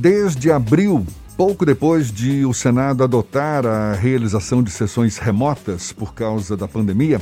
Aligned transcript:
Desde 0.00 0.52
abril, 0.52 1.04
pouco 1.36 1.66
depois 1.66 2.12
de 2.12 2.46
o 2.46 2.54
Senado 2.54 3.02
adotar 3.02 3.66
a 3.66 3.94
realização 3.94 4.62
de 4.62 4.70
sessões 4.70 5.18
remotas 5.18 5.90
por 5.90 6.14
causa 6.14 6.56
da 6.56 6.68
pandemia, 6.68 7.20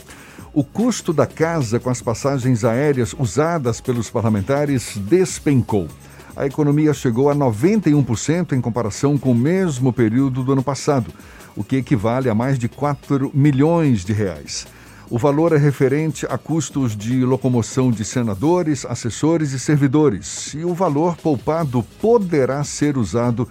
o 0.53 0.63
custo 0.63 1.11
da 1.11 1.27
casa 1.27 1.81
com 1.81 1.89
as 1.89 2.03
passagens 2.03 2.67
aéreas 2.67 3.15
usadas 3.19 3.81
pelos 3.81 4.11
parlamentares 4.11 4.95
despencou. 4.99 5.89
A 6.37 6.45
economia 6.45 6.93
chegou 6.93 7.31
a 7.31 7.35
91% 7.35 8.53
em 8.53 8.61
comparação 8.61 9.17
com 9.17 9.33
o 9.33 9.35
mesmo 9.35 9.91
período 9.91 10.45
do 10.45 10.53
ano 10.53 10.63
passado, 10.63 11.11
o 11.57 11.65
que 11.65 11.77
equivale 11.77 12.29
a 12.29 12.35
mais 12.35 12.59
de 12.59 12.69
4 12.69 13.31
milhões 13.33 14.05
de 14.05 14.13
reais. 14.13 14.67
O 15.09 15.19
valor 15.19 15.53
é 15.53 15.57
referente 15.57 16.27
a 16.29 16.37
custos 16.37 16.97
de 16.97 17.25
locomoção 17.25 17.93
de 17.93 18.05
senadores, 18.05 18.85
assessores 18.85 19.53
e 19.53 19.59
servidores, 19.59 20.53
e 20.53 20.65
o 20.65 20.75
valor 20.75 21.17
poupado 21.17 21.85
poderá 22.01 22.65
ser 22.65 22.99
usado 22.99 23.49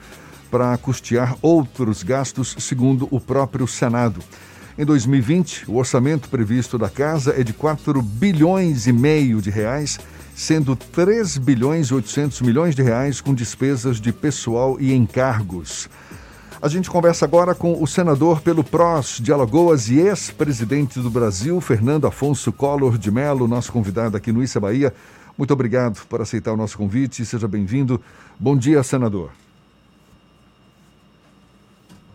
para 0.52 0.78
custear 0.78 1.38
outros 1.42 2.04
gastos, 2.04 2.58
segundo 2.60 3.08
o 3.10 3.22
próprio 3.22 3.66
Senado. 3.68 4.20
Em 4.78 4.84
2020, 4.84 5.72
o 5.72 5.78
orçamento 5.78 6.28
previsto 6.28 6.78
da 6.78 6.90
casa 6.90 7.34
é 7.40 7.42
de 7.42 7.54
4 7.54 8.02
bilhões 8.02 8.86
e 8.86 8.92
meio 8.92 9.42
de 9.42 9.50
reais, 9.50 9.98
sendo 10.36 10.76
3 10.76 11.38
bilhões 11.38 11.88
e 11.88 11.94
800 11.94 12.42
milhões 12.42 12.76
de 12.76 12.84
reais 12.84 13.22
com 13.22 13.34
despesas 13.34 14.02
de 14.02 14.12
pessoal 14.12 14.76
e 14.78 14.94
encargos. 14.94 15.88
A 16.66 16.68
gente 16.68 16.90
conversa 16.90 17.26
agora 17.26 17.54
com 17.54 17.80
o 17.80 17.86
senador 17.86 18.42
pelo 18.42 18.64
PROS 18.64 19.20
de 19.22 19.32
Alagoas 19.32 19.88
e 19.88 20.00
ex-presidente 20.00 21.00
do 21.00 21.12
Brasil, 21.12 21.62
Fernando 21.62 22.08
Afonso 22.08 22.52
Collor 22.52 22.98
de 22.98 23.12
Mello, 23.12 23.48
nosso 23.48 23.72
convidado 23.72 24.18
aqui 24.18 24.32
no 24.32 24.42
Issa 24.42 24.60
Bahia. 24.60 24.92
Muito 25.38 25.54
obrigado 25.54 26.04
por 26.08 26.22
aceitar 26.22 26.54
o 26.54 26.58
nosso 26.58 26.76
convite. 26.76 27.24
Seja 27.24 27.48
bem-vindo. 27.48 28.02
Bom 28.40 28.58
dia, 28.58 28.82
senador. 28.82 29.30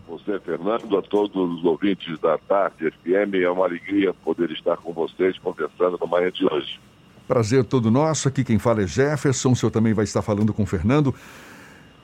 Você, 0.09 0.37
Fernando, 0.41 0.97
a 0.97 1.01
todos 1.01 1.33
os 1.33 1.63
ouvintes 1.63 2.19
da 2.19 2.37
Tarde 2.37 2.91
FM, 2.91 3.35
é 3.41 3.49
uma 3.49 3.63
alegria 3.63 4.13
poder 4.13 4.51
estar 4.51 4.75
com 4.75 4.91
vocês 4.91 5.39
conversando 5.39 5.97
na 5.97 6.05
manhã 6.05 6.29
de 6.29 6.45
hoje. 6.45 6.77
Prazer 7.25 7.63
todo 7.63 7.89
nosso. 7.89 8.27
Aqui 8.27 8.43
quem 8.43 8.59
fala 8.59 8.81
é 8.81 8.85
Jefferson. 8.85 9.53
O 9.53 9.55
senhor 9.55 9.71
também 9.71 9.93
vai 9.93 10.03
estar 10.03 10.21
falando 10.21 10.53
com 10.53 10.63
o 10.63 10.65
Fernando. 10.65 11.15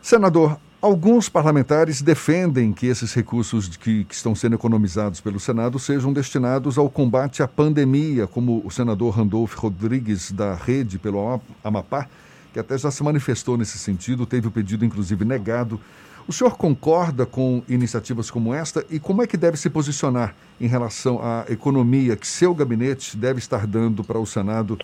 Senador, 0.02 0.58
Alguns 0.80 1.28
parlamentares 1.28 2.04
defendem 2.04 2.72
que 2.72 2.86
esses 2.86 3.12
recursos 3.12 3.76
que, 3.78 4.04
que, 4.04 4.14
estão 4.14 4.36
sendo 4.36 4.54
economizados 4.54 5.20
pelo 5.20 5.40
Senado 5.40 5.80
sejam 5.80 6.14
destinados 6.14 6.78
ao 6.78 6.88
combate 6.88 7.42
à 7.42 7.48
pandemia, 7.48 8.28
como 8.28 8.62
o 8.64 8.70
senador 8.70 9.10
Randolfo 9.16 9.60
Rodrigues, 9.60 10.32
da 10.32 10.54
Rede 10.54 11.00
pelo 11.00 11.42
Amapá, 11.64 12.08
que 12.54 12.60
até 12.60 12.78
já 12.78 12.92
se 12.92 13.02
manifestou 13.02 13.58
nesse 13.58 13.80
sentido, 13.80 14.28
teve 14.28 14.50
o 14.50 14.52
pedido 14.52 14.86
inclusive 14.86 15.26
negado. 15.26 15.82
O 16.28 16.32
senhor 16.32 16.56
concorda 16.56 17.26
com 17.26 17.64
iniciativas 17.68 18.30
como 18.30 18.54
esta 18.54 18.86
e 18.88 19.00
como 19.00 19.24
é 19.24 19.28
que 19.28 19.36
deve 19.36 19.58
se 19.58 19.72
posicionar 19.72 20.36
em 20.62 20.68
relação 20.68 21.20
à 21.24 21.46
economia 21.50 22.16
que 22.16 22.28
seu 22.28 22.54
gabinete 22.54 23.18
deve 23.18 23.40
estar 23.40 23.66
dando 23.66 24.04
para 24.04 24.20
o 24.20 24.28
Senado 24.28 24.78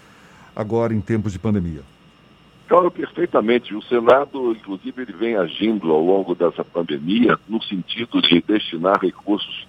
agora 0.55 0.91
em 0.91 1.01
tempos 1.01 1.31
de 1.31 1.37
pandemia? 1.37 1.92
Claro, 2.73 2.89
perfeitamente. 2.89 3.75
O 3.75 3.83
Senado, 3.83 4.51
inclusive, 4.51 5.03
ele 5.03 5.13
vem 5.13 5.35
agindo 5.35 5.91
ao 5.91 6.03
longo 6.03 6.33
dessa 6.33 6.65
pandemia 6.65 7.37
no 7.47 7.61
sentido 7.61 8.19
de 8.19 8.41
destinar 8.41 8.99
recursos, 8.99 9.67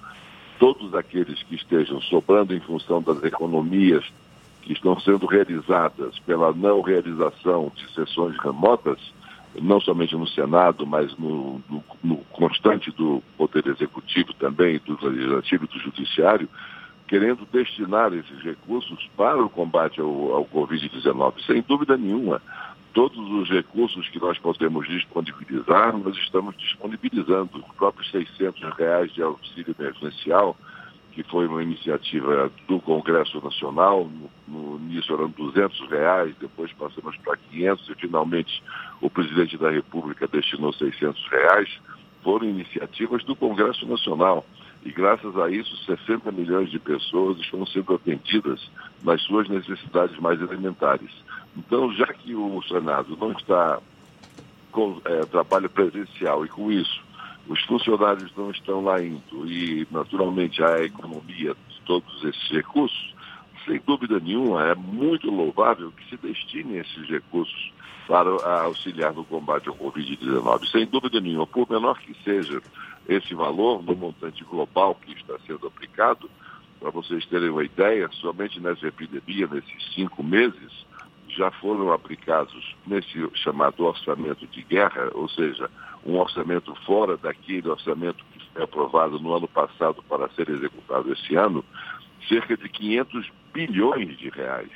todos 0.59 0.95
aqueles 0.95 1.43
que 1.43 1.55
estejam 1.55 2.01
sobrando 2.01 2.55
em 2.55 2.61
função 2.61 3.03
das 3.03 3.23
economias 3.23 4.03
que 4.63 4.73
estão 4.73 4.99
sendo 5.01 5.27
realizadas 5.27 6.19
pela 6.21 6.51
não 6.55 6.81
realização 6.81 7.71
de 7.77 7.93
sessões 7.93 8.39
remotas, 8.39 8.99
não 9.61 9.83
somente 9.83 10.17
no 10.17 10.27
Senado, 10.27 10.87
mas 10.87 11.15
no, 11.19 11.61
no, 11.69 11.85
no 12.03 12.17
constante 12.33 12.91
do 12.91 13.23
Poder 13.37 13.67
Executivo 13.67 14.33
também, 14.33 14.81
do 14.83 14.99
Legislativo 15.07 15.65
e 15.65 15.69
do 15.69 15.79
Judiciário, 15.79 16.49
querendo 17.07 17.47
destinar 17.53 18.15
esses 18.15 18.43
recursos 18.43 19.07
para 19.15 19.45
o 19.45 19.51
combate 19.51 20.01
ao, 20.01 20.33
ao 20.33 20.47
Covid-19, 20.47 21.45
sem 21.45 21.61
dúvida 21.61 21.99
nenhuma 21.99 22.41
todos 22.95 23.19
os 23.19 23.51
recursos 23.51 24.09
que 24.09 24.21
nós 24.21 24.39
podemos 24.39 24.87
disponibilizar, 24.87 25.99
nós 25.99 26.17
estamos 26.17 26.57
disponibilizando. 26.57 27.51
Os 27.59 27.77
próprios 27.77 28.09
600 28.13 28.63
reais 28.77 29.13
de 29.13 29.21
auxílio 29.21 29.75
emergencial, 29.79 30.57
que 31.13 31.25
foi 31.25 31.47
uma 31.47 31.63
iniciativa 31.63 32.51
do 32.69 32.81
Congresso 32.81 33.43
Nacional, 33.43 34.09
no, 34.47 34.79
início 34.79 35.15
eram 35.15 35.29
200 35.29 35.91
reais, 35.91 36.35
depois 36.41 36.73
passamos 36.73 37.17
para 37.19 37.37
500 37.37 37.89
e 37.89 37.95
finalmente 37.97 38.63
o 39.01 39.11
presidente 39.11 39.59
da 39.59 39.71
República 39.71 40.29
destinou 40.29 40.73
600 40.73 41.29
reais, 41.29 41.69
foram 42.23 42.49
iniciativas 42.49 43.25
do 43.25 43.35
Congresso 43.35 43.87
Nacional. 43.87 44.47
E 44.85 44.93
graças 44.93 45.37
a 45.39 45.51
isso, 45.51 45.77
60 45.85 46.31
milhões 46.33 46.71
de 46.71 46.79
pessoas 46.79 47.39
estão 47.39 47.65
sendo 47.67 47.95
atendidas 47.95 48.71
nas 49.03 49.23
suas 49.23 49.49
necessidades 49.49 50.19
mais 50.19 50.41
elementares. 50.41 51.11
Então, 51.57 51.93
já 51.95 52.07
que 52.07 52.35
o 52.35 52.63
Senado 52.63 53.17
não 53.17 53.33
está 53.33 53.81
com 54.71 55.01
é, 55.05 55.21
trabalho 55.25 55.71
presencial 55.71 56.45
e 56.45 56.49
com 56.49 56.71
isso 56.71 57.03
os 57.49 57.63
funcionários 57.65 58.35
não 58.37 58.51
estão 58.51 58.83
lá 58.83 59.03
indo 59.03 59.47
e, 59.47 59.87
naturalmente, 59.91 60.63
a 60.63 60.83
economia 60.83 61.55
de 61.69 61.81
todos 61.85 62.25
esses 62.25 62.51
recursos, 62.51 63.15
sem 63.67 63.81
dúvida 63.87 64.19
nenhuma, 64.19 64.67
é 64.67 64.75
muito 64.75 65.31
louvável 65.31 65.93
que 65.93 66.09
se 66.09 66.17
destine 66.17 66.79
esses 66.79 67.09
recursos 67.09 67.73
para 68.07 68.31
auxiliar 68.63 69.13
no 69.15 69.25
combate 69.25 69.69
ao 69.69 69.77
Covid-19. 69.77 70.71
Sem 70.71 70.87
dúvida 70.87 71.21
nenhuma, 71.21 71.47
por 71.47 71.69
menor 71.69 71.99
que 71.99 72.15
seja 72.23 72.63
esse 73.09 73.35
valor 73.35 73.83
no 73.83 73.95
montante 73.95 74.43
global 74.45 74.95
que 74.95 75.13
está 75.13 75.39
sendo 75.47 75.67
aplicado, 75.67 76.31
para 76.81 76.91
vocês 76.91 77.25
terem 77.27 77.51
uma 77.51 77.65
ideia, 77.65 78.09
somente 78.13 78.61
nessa 78.61 78.87
epidemia, 78.87 79.47
nesses 79.47 79.95
cinco 79.95 80.23
meses, 80.23 80.85
já 81.29 81.51
foram 81.51 81.93
aplicados 81.93 82.77
nesse 82.87 83.29
chamado 83.35 83.85
orçamento 83.85 84.47
de 84.47 84.63
guerra, 84.63 85.11
ou 85.15 85.29
seja, 85.29 85.71
um 86.05 86.19
orçamento 86.19 86.75
fora 86.85 87.17
daquele 87.17 87.69
orçamento 87.69 88.25
que 88.33 88.47
foi 88.53 88.63
aprovado 88.63 89.19
no 89.19 89.35
ano 89.35 89.49
passado 89.49 90.03
para 90.09 90.29
ser 90.31 90.49
executado 90.49 91.13
esse 91.13 91.35
ano, 91.35 91.65
cerca 92.29 92.57
de 92.57 92.69
500 92.69 93.31
bilhões 93.53 94.17
de 94.19 94.29
reais. 94.29 94.71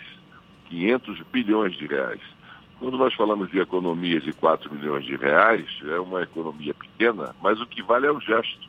500 0.69 1.23
bilhões 1.33 1.77
de 1.77 1.87
reais. 1.87 2.21
Quando 2.79 2.97
nós 2.97 3.13
falamos 3.15 3.51
de 3.51 3.59
economias 3.59 4.23
de 4.23 4.33
4 4.33 4.73
milhões 4.73 5.05
de 5.05 5.17
reais, 5.17 5.67
é 5.85 5.99
uma 5.99 6.23
economia 6.23 6.73
pequena, 6.99 7.35
mas 7.41 7.61
o 7.61 7.67
que 7.67 7.83
vale 7.83 8.07
é 8.07 8.11
o 8.11 8.21
gesto. 8.21 8.69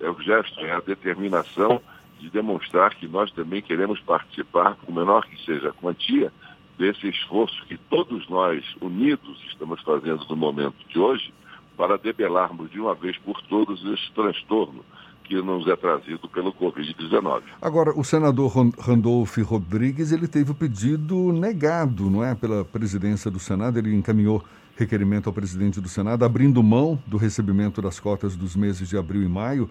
É 0.00 0.08
o 0.08 0.20
gesto, 0.20 0.60
é 0.60 0.72
a 0.72 0.80
determinação 0.80 1.82
de 2.20 2.30
demonstrar 2.30 2.94
que 2.94 3.08
nós 3.08 3.30
também 3.32 3.60
queremos 3.60 4.00
participar, 4.00 4.76
por 4.76 4.94
menor 4.94 5.26
que 5.26 5.44
seja 5.44 5.70
a 5.70 5.72
quantia, 5.72 6.32
desse 6.78 7.08
esforço 7.08 7.64
que 7.66 7.76
todos 7.76 8.28
nós, 8.28 8.64
unidos, 8.80 9.42
estamos 9.48 9.80
fazendo 9.82 10.24
no 10.28 10.36
momento 10.36 10.76
de 10.88 10.98
hoje, 10.98 11.34
para 11.76 11.98
debelarmos 11.98 12.70
de 12.70 12.80
uma 12.80 12.94
vez 12.94 13.18
por 13.18 13.40
todas 13.42 13.82
esse 13.84 14.10
transtorno 14.12 14.84
que 15.24 15.34
nos 15.40 15.66
é 15.66 15.74
trazido 15.74 16.28
pelo 16.28 16.52
Covid-19. 16.52 17.42
Agora, 17.60 17.98
o 17.98 18.04
senador 18.04 18.52
Randolfo 18.78 19.42
Rodrigues, 19.42 20.12
ele 20.12 20.28
teve 20.28 20.52
o 20.52 20.54
pedido 20.54 21.32
negado, 21.32 22.10
não 22.10 22.22
é, 22.22 22.34
pela 22.34 22.64
presidência 22.64 23.30
do 23.30 23.38
Senado, 23.38 23.78
ele 23.78 23.94
encaminhou 23.94 24.44
requerimento 24.76 25.28
ao 25.28 25.32
presidente 25.32 25.80
do 25.80 25.88
Senado, 25.88 26.24
abrindo 26.24 26.62
mão 26.62 26.98
do 27.06 27.16
recebimento 27.16 27.80
das 27.80 28.00
cotas 28.00 28.36
dos 28.36 28.56
meses 28.56 28.88
de 28.88 28.96
abril 28.96 29.22
e 29.22 29.28
maio, 29.28 29.70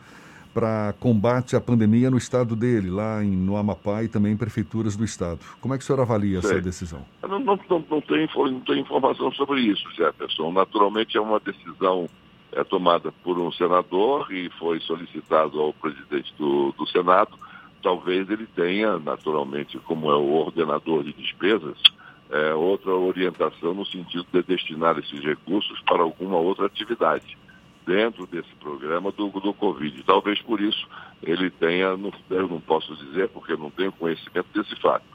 para 0.53 0.93
combate 0.99 1.55
à 1.55 1.61
pandemia 1.61 2.11
no 2.11 2.17
estado 2.17 2.55
dele, 2.55 2.89
lá 2.89 3.23
em, 3.23 3.31
no 3.31 3.57
Amapá 3.57 4.03
e 4.03 4.07
também 4.07 4.33
em 4.33 4.37
prefeituras 4.37 4.95
do 4.95 5.03
estado. 5.03 5.39
Como 5.59 5.73
é 5.73 5.77
que 5.77 5.83
o 5.83 5.87
senhor 5.87 5.99
avalia 5.99 6.41
Sei. 6.41 6.51
essa 6.51 6.61
decisão? 6.61 7.05
Não, 7.23 7.39
não, 7.39 7.59
não, 7.69 7.85
não, 7.89 8.01
tem, 8.01 8.29
não 8.35 8.59
tem 8.59 8.79
informação 8.79 9.31
sobre 9.31 9.61
isso, 9.61 9.83
Jefferson. 9.95 10.51
Naturalmente 10.51 11.17
é 11.17 11.21
uma 11.21 11.39
decisão 11.39 12.07
é, 12.51 12.63
tomada 12.63 13.11
por 13.23 13.39
um 13.39 13.51
senador 13.51 14.31
e 14.31 14.49
foi 14.59 14.79
solicitado 14.81 15.59
ao 15.59 15.73
presidente 15.73 16.31
do, 16.37 16.71
do 16.77 16.87
Senado. 16.87 17.31
Talvez 17.81 18.29
ele 18.29 18.47
tenha, 18.55 18.99
naturalmente, 18.99 19.77
como 19.79 20.11
é 20.11 20.15
o 20.15 20.33
ordenador 20.33 21.03
de 21.03 21.13
despesas, 21.13 21.77
é, 22.33 22.53
outra 22.55 22.91
orientação 22.91 23.75
no 23.75 23.85
sentido 23.85 24.25
de 24.33 24.41
destinar 24.41 24.97
esses 24.97 25.19
recursos 25.23 25.79
para 25.81 26.01
alguma 26.01 26.37
outra 26.37 26.65
atividade 26.65 27.37
dentro 27.85 28.25
desse 28.25 28.49
programa 28.55 29.11
do, 29.11 29.29
do 29.29 29.53
Covid. 29.53 30.03
Talvez 30.03 30.41
por 30.41 30.59
isso 30.59 30.87
ele 31.21 31.51
tenha, 31.51 31.95
não, 31.95 32.11
eu 32.31 32.47
não 32.47 32.59
posso 32.59 32.95
dizer 32.95 33.29
porque 33.29 33.55
não 33.55 33.69
tenho 33.69 33.91
conhecimento 33.91 34.47
desse 34.51 34.75
fato, 34.81 35.05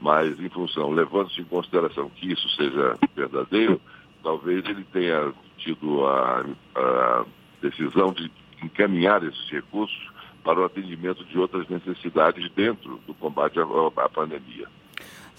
mas 0.00 0.38
em 0.38 0.48
função, 0.48 0.90
levando-se 0.90 1.40
em 1.40 1.44
consideração 1.44 2.08
que 2.10 2.32
isso 2.32 2.48
seja 2.50 2.96
verdadeiro, 3.16 3.80
talvez 4.22 4.64
ele 4.64 4.84
tenha 4.92 5.32
tido 5.58 6.06
a, 6.06 6.46
a 6.76 7.24
decisão 7.60 8.12
de 8.12 8.30
encaminhar 8.62 9.24
esses 9.24 9.50
recursos 9.50 10.08
para 10.44 10.60
o 10.60 10.64
atendimento 10.64 11.24
de 11.24 11.36
outras 11.36 11.68
necessidades 11.68 12.48
dentro 12.52 13.00
do 13.06 13.14
combate 13.14 13.58
à, 13.58 13.64
à 14.04 14.08
pandemia. 14.08 14.68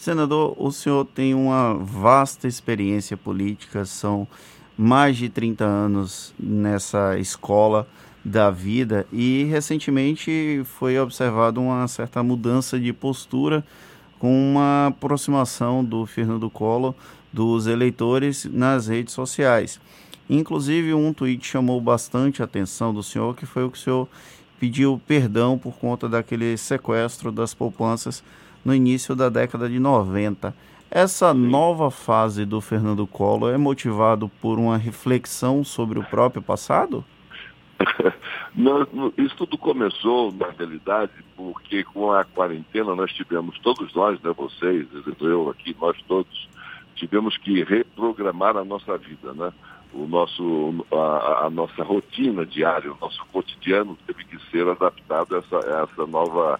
Senador, 0.01 0.56
o 0.57 0.71
senhor 0.71 1.06
tem 1.06 1.36
uma 1.36 1.75
vasta 1.75 2.48
experiência 2.48 3.15
política, 3.15 3.86
são 3.86 4.27
mais 4.75 5.15
de 5.15 5.30
30 5.30 5.63
anos 5.63 6.33
nessa 6.39 7.19
escola 7.19 7.88
da 8.25 8.50
vida 8.50 9.06
e 9.13 9.44
recentemente 9.44 10.63
foi 10.65 10.98
observado 10.98 11.62
uma 11.62 11.88
certa 11.88 12.24
mudança 12.24 12.80
de 12.80 12.92
postura 12.92 13.63
com 14.18 14.33
uma 14.53 14.88
aproximação 14.88 15.86
do 15.86 16.04
Fernando 16.07 16.50
Collor 16.50 16.95
dos 17.31 17.68
eleitores 17.68 18.45
nas 18.45 18.88
redes 18.88 19.13
sociais. 19.13 19.80
Inclusive, 20.27 20.95
um 20.95 21.13
tweet 21.13 21.45
chamou 21.45 21.80
bastante 21.80 22.42
a 22.42 22.45
atenção 22.45 22.92
do 22.92 23.04
senhor, 23.04 23.36
que 23.36 23.45
foi 23.45 23.65
o 23.65 23.69
que 23.69 23.77
o 23.77 23.81
senhor 23.81 24.07
pediu 24.59 25.00
perdão 25.06 25.59
por 25.59 25.75
conta 25.75 26.09
daquele 26.09 26.57
sequestro 26.57 27.31
das 27.31 27.54
poupanças 27.54 28.24
no 28.63 28.73
início 28.73 29.15
da 29.15 29.29
década 29.29 29.69
de 29.69 29.79
90. 29.79 30.53
Essa 30.89 31.33
nova 31.33 31.89
fase 31.89 32.45
do 32.45 32.59
Fernando 32.59 33.07
Collor 33.07 33.53
é 33.53 33.57
motivado 33.57 34.29
por 34.41 34.59
uma 34.59 34.77
reflexão 34.77 35.63
sobre 35.63 35.97
o 35.97 36.03
próprio 36.03 36.41
passado? 36.41 37.03
Não, 38.53 38.85
isso 39.17 39.35
tudo 39.37 39.57
começou, 39.57 40.31
na 40.33 40.49
realidade, 40.49 41.13
porque 41.35 41.83
com 41.83 42.11
a 42.11 42.23
quarentena 42.23 42.93
nós 42.95 43.11
tivemos, 43.13 43.57
todos 43.59 43.93
nós, 43.93 44.21
né, 44.21 44.33
vocês, 44.35 44.85
eu 45.21 45.49
aqui, 45.49 45.75
nós 45.79 45.97
todos, 46.07 46.49
tivemos 46.95 47.37
que 47.37 47.63
reprogramar 47.63 48.57
a 48.57 48.65
nossa 48.65 48.97
vida, 48.97 49.33
né? 49.33 49.51
O 49.93 50.05
nosso, 50.07 50.85
a, 50.91 51.45
a 51.45 51.49
nossa 51.49 51.83
rotina 51.83 52.45
diária, 52.45 52.91
o 52.91 52.97
nosso 53.01 53.25
cotidiano 53.25 53.97
teve 54.07 54.23
que 54.23 54.39
ser 54.49 54.67
adaptado 54.67 55.35
a 55.35 55.39
essa, 55.39 55.57
a 55.57 55.83
essa 55.83 56.07
nova, 56.07 56.59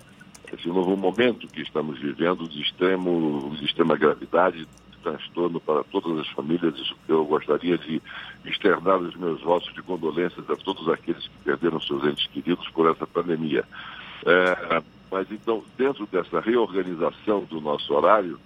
esse 0.54 0.68
novo 0.68 0.96
momento 0.98 1.48
que 1.48 1.62
estamos 1.62 2.00
vivendo 2.00 2.48
de 2.48 2.62
extremo, 2.62 3.56
de 3.58 3.66
extrema 3.66 3.96
gravidade, 3.96 4.68
transtorno 5.02 5.60
para 5.60 5.84
todas 5.86 6.20
as 6.20 6.28
famílias. 6.30 6.76
Isso 6.78 6.96
que 7.06 7.12
eu 7.12 7.26
gostaria 7.26 7.78
de 7.78 8.02
externar 8.46 8.98
os 8.98 9.16
meus 9.16 9.42
votos 9.42 9.74
de 9.74 9.82
condolências 9.82 10.48
a 10.50 10.56
todos 10.56 10.88
aqueles 10.90 11.28
que 11.28 11.44
perderam 11.44 11.80
seus 11.82 12.04
entes 12.04 12.28
queridos 12.28 12.68
por 12.70 12.90
essa 12.90 13.08
pandemia. 13.08 13.64
É, 14.26 14.82
mas 15.12 15.32
então, 15.32 15.64
dentro 15.78 16.06
dessa 16.08 16.40
reorganização 16.40 17.44
do 17.46 17.60
nosso 17.60 17.94
horário, 17.94 18.40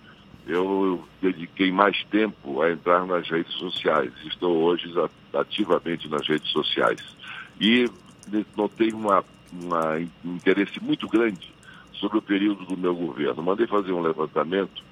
eu 0.47 1.03
dediquei 1.21 1.71
mais 1.71 2.03
tempo 2.05 2.61
a 2.61 2.71
entrar 2.71 3.05
nas 3.05 3.27
redes 3.29 3.53
sociais. 3.53 4.11
Estou 4.25 4.55
hoje 4.57 4.93
ativamente 5.33 6.07
nas 6.07 6.27
redes 6.27 6.49
sociais. 6.51 7.01
E 7.59 7.89
notei 8.55 8.91
uma, 8.91 9.23
uma, 9.51 9.97
um 10.23 10.35
interesse 10.35 10.81
muito 10.81 11.07
grande 11.07 11.54
sobre 12.00 12.18
o 12.18 12.21
período 12.21 12.65
do 12.65 12.77
meu 12.77 12.95
governo. 12.95 13.44
Mandei 13.44 13.68
fazer 13.68 13.92
um 13.92 14.01
levantamento 14.01 14.83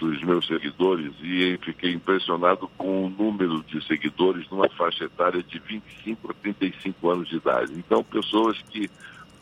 dos 0.00 0.22
meus 0.24 0.46
seguidores 0.46 1.12
e 1.22 1.58
fiquei 1.62 1.92
impressionado 1.92 2.68
com 2.76 3.06
o 3.06 3.10
número 3.10 3.62
de 3.62 3.84
seguidores 3.86 4.48
numa 4.50 4.68
faixa 4.70 5.04
etária 5.04 5.42
de 5.42 5.58
25 5.60 6.30
a 6.30 6.34
35 6.34 7.10
anos 7.10 7.28
de 7.28 7.36
idade. 7.36 7.72
Então, 7.76 8.02
pessoas 8.02 8.60
que 8.70 8.90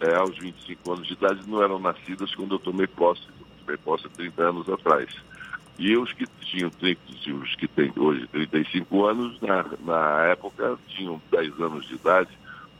é, 0.00 0.14
aos 0.16 0.36
25 0.38 0.92
anos 0.92 1.06
de 1.06 1.14
idade 1.14 1.48
não 1.48 1.62
eram 1.62 1.78
nascidas 1.78 2.34
quando 2.34 2.54
eu 2.54 2.58
tomei 2.58 2.86
posse, 2.86 3.22
eu 3.28 3.46
tomei 3.64 3.76
posse 3.78 4.06
há 4.06 4.10
30 4.10 4.42
anos 4.42 4.68
atrás. 4.68 5.08
E 5.78 5.96
os 5.96 6.12
que 6.12 6.26
tinham 6.42 6.68
30, 6.68 7.00
os 7.42 7.54
que 7.56 7.66
têm 7.66 7.90
hoje 7.96 8.26
35 8.26 9.06
anos, 9.06 9.40
na, 9.40 9.64
na 9.82 10.24
época 10.26 10.78
tinham 10.88 11.20
10 11.30 11.58
anos 11.58 11.86
de 11.88 11.94
idade 11.94 12.28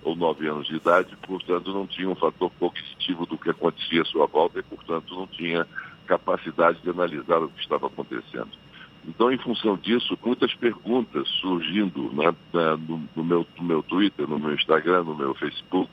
ou 0.03 0.17
9 0.17 0.49
anos 0.49 0.67
de 0.67 0.77
idade, 0.77 1.17
portanto 1.27 1.73
não 1.73 1.87
tinham 1.87 2.13
um 2.13 2.17
fator 2.17 2.51
cognitivo 2.59 3.27
do 3.27 3.37
que 3.37 3.51
acontecia 3.51 4.03
à 4.03 4.05
sua 4.05 4.27
volta 4.27 4.59
e, 4.59 4.63
portanto, 4.63 5.15
não 5.15 5.27
tinha 5.27 5.67
capacidade 6.07 6.81
de 6.83 6.91
analisar 6.91 7.39
o 7.39 7.49
que 7.49 7.61
estava 7.61 7.87
acontecendo. 7.87 8.51
Então, 9.07 9.33
em 9.33 9.39
função 9.39 9.77
disso, 9.77 10.19
muitas 10.25 10.55
perguntas 10.55 11.27
surgindo 11.41 12.13
né, 12.13 12.35
no, 12.87 13.03
no, 13.17 13.25
meu, 13.25 13.47
no 13.57 13.65
meu 13.65 13.83
Twitter, 13.83 14.29
no 14.29 14.39
meu 14.39 14.55
Instagram, 14.55 15.05
no 15.05 15.17
meu 15.17 15.35
Facebook, 15.35 15.91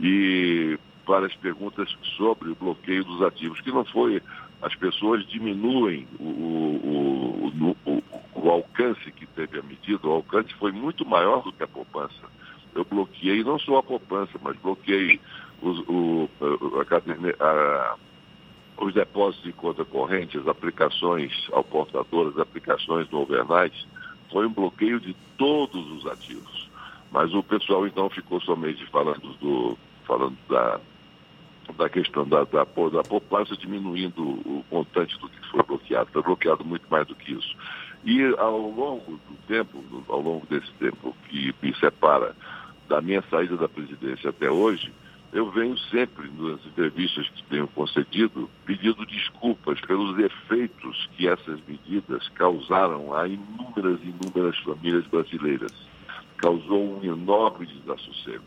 e 0.00 0.78
várias 1.06 1.34
perguntas 1.36 1.88
sobre 2.16 2.50
o 2.50 2.54
bloqueio 2.54 3.04
dos 3.04 3.22
ativos, 3.22 3.60
que 3.60 3.70
não 3.70 3.84
foi. 3.84 4.22
As 4.60 4.74
pessoas 4.74 5.26
diminuem 5.26 6.06
o, 6.18 6.24
o, 6.24 7.52
o, 7.86 8.02
o 8.34 8.50
alcance 8.50 9.10
que 9.12 9.26
teve 9.26 9.58
a 9.58 9.62
medida, 9.62 10.06
o 10.06 10.12
alcance 10.12 10.52
foi 10.54 10.72
muito 10.72 11.04
maior 11.04 11.42
do 11.42 11.52
que 11.52 11.62
a 11.62 11.68
poupança. 11.68 12.34
Eu 12.74 12.84
bloqueei 12.84 13.42
não 13.44 13.58
só 13.58 13.78
a 13.78 13.82
poupança, 13.82 14.38
mas 14.42 14.56
bloqueei 14.56 15.20
os, 15.62 15.78
o, 15.88 16.28
a, 16.40 17.44
a, 17.44 17.96
os 18.78 18.94
depósitos 18.94 19.44
de 19.44 19.52
conta 19.52 19.84
corrente, 19.84 20.38
as 20.38 20.48
aplicações 20.48 21.32
ao 21.52 21.64
portador, 21.64 22.28
as 22.28 22.38
aplicações 22.38 23.08
do 23.08 23.20
overnight, 23.20 23.86
foi 24.30 24.46
um 24.46 24.52
bloqueio 24.52 24.98
de 25.00 25.14
todos 25.38 25.90
os 25.92 26.06
ativos. 26.06 26.68
Mas 27.10 27.32
o 27.32 27.42
pessoal 27.42 27.86
então 27.86 28.10
ficou 28.10 28.40
somente 28.40 28.84
falando 28.86 29.32
do 29.38 29.78
falando 30.04 30.36
da, 30.48 30.80
da 31.78 31.88
questão 31.88 32.28
da, 32.28 32.44
da, 32.44 32.64
da 32.64 33.02
poupança 33.02 33.56
diminuindo 33.56 34.22
o 34.22 34.64
montante 34.70 35.18
do 35.18 35.28
que 35.28 35.48
foi 35.48 35.62
bloqueado. 35.62 36.10
Foi 36.12 36.22
bloqueado 36.22 36.64
muito 36.64 36.84
mais 36.90 37.06
do 37.06 37.14
que 37.14 37.32
isso. 37.32 37.56
E 38.04 38.22
ao 38.36 38.58
longo 38.58 39.12
do 39.12 39.36
tempo, 39.46 39.82
ao 40.08 40.20
longo 40.20 40.46
desse 40.46 40.70
tempo 40.72 41.16
que 41.28 41.54
me 41.62 41.74
separa 41.76 42.34
da 42.88 43.00
minha 43.00 43.22
saída 43.30 43.56
da 43.56 43.68
presidência 43.68 44.30
até 44.30 44.50
hoje, 44.50 44.92
eu 45.34 45.50
venho 45.50 45.76
sempre, 45.90 46.30
nas 46.38 46.64
entrevistas 46.64 47.28
que 47.30 47.42
tenho 47.44 47.66
concedido, 47.66 48.48
pedindo 48.64 49.04
desculpas 49.04 49.80
pelos 49.80 50.16
efeitos 50.16 51.08
que 51.16 51.26
essas 51.26 51.58
medidas 51.66 52.28
causaram 52.36 53.12
a 53.12 53.26
inúmeras 53.26 53.98
e 54.04 54.10
inúmeras 54.10 54.56
famílias 54.58 55.04
brasileiras. 55.06 55.72
Causou 56.36 57.00
um 57.00 57.04
enorme 57.04 57.66
desassossego. 57.66 58.44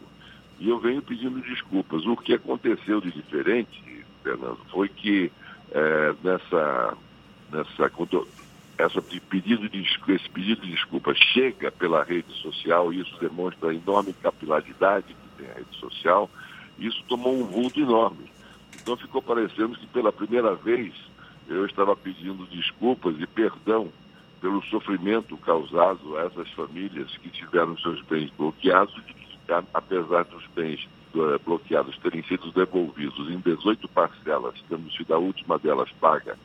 E 0.60 0.70
eu 0.70 0.80
venho 0.80 1.02
pedindo 1.02 1.42
desculpas. 1.42 2.06
O 2.06 2.16
que 2.16 2.34
aconteceu 2.34 3.02
de 3.02 3.12
diferente, 3.12 4.06
Fernando, 4.24 4.60
foi 4.72 4.88
que 4.88 5.30
é, 5.72 6.16
nessa, 6.24 6.98
nessa, 7.52 7.90
essa 8.78 9.02
pedido 9.02 9.68
de, 9.68 9.82
esse 9.82 10.30
pedido 10.30 10.62
de 10.62 10.72
desculpa 10.72 11.14
chega 11.16 11.72
pela 11.72 12.04
rede 12.04 12.32
social, 12.42 12.94
e 12.94 13.02
isso 13.02 13.18
demonstra 13.20 13.70
a 13.70 13.74
enorme 13.74 14.14
capilaridade 14.14 15.08
que 15.08 15.44
tem 15.44 15.50
a 15.50 15.56
rede 15.56 15.76
social, 15.80 16.30
isso 16.78 17.04
tomou 17.08 17.34
um 17.34 17.46
vulto 17.46 17.80
enorme. 17.80 18.32
Então 18.80 18.96
ficou 18.96 19.22
parecendo 19.22 19.78
que 19.78 19.88
pela 19.88 20.14
primeira 20.14 20.54
vez 20.54 20.94
eu 21.48 21.66
estava 21.66 21.96
pedindo 21.96 22.46
desculpas 22.48 23.16
e 23.20 23.26
perdão 23.26 23.92
pelo 24.40 24.64
sofrimento 24.66 25.36
causado 25.38 26.18
a 26.18 26.26
essas 26.26 26.50
famílias 26.52 27.10
que 27.18 27.30
tiveram 27.30 27.76
seus 27.80 28.02
bens 28.04 28.30
bloqueados 28.38 28.94
que, 28.94 29.16
apesar 29.74 30.26
dos 30.26 30.46
bens 30.56 30.88
eh, 31.16 31.40
bloqueados 31.44 31.98
terem 31.98 32.22
sido 32.24 32.52
devolvidos 32.52 33.30
em 33.30 33.40
18 33.40 33.88
parcelas, 33.88 34.54
tendo 34.70 34.92
sido 34.92 35.14
a 35.14 35.18
última 35.18 35.58
delas 35.58 35.90
paga 36.00 36.38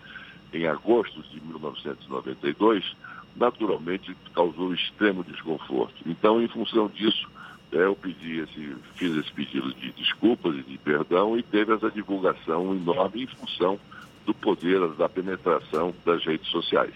em 0.52 0.66
agosto 0.66 1.22
de 1.22 1.40
1992, 1.40 2.84
naturalmente 3.36 4.14
causou 4.34 4.74
extremo 4.74 5.24
desconforto. 5.24 5.94
Então, 6.06 6.42
em 6.42 6.48
função 6.48 6.88
disso, 6.88 7.28
é, 7.72 7.84
eu 7.84 7.96
pedi 7.96 8.40
esse, 8.40 8.76
fiz 8.94 9.16
esse 9.16 9.32
pedido 9.32 9.72
de 9.74 9.92
desculpas 9.92 10.54
e 10.56 10.62
de 10.62 10.78
perdão 10.78 11.38
e 11.38 11.42
teve 11.42 11.72
essa 11.72 11.90
divulgação 11.90 12.74
enorme 12.74 13.22
em 13.22 13.26
função 13.26 13.78
do 14.26 14.34
poder, 14.34 14.86
da 14.90 15.08
penetração 15.08 15.94
das 16.04 16.24
redes 16.24 16.48
sociais. 16.48 16.94